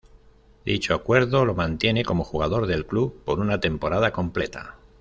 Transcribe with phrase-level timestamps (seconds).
[0.65, 4.75] Dicho acuerdo lo mantiene como jugador del club por una temporada completa.